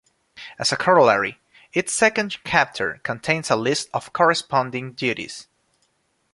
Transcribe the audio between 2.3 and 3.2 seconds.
chapter